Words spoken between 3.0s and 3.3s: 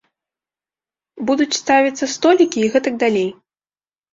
далей.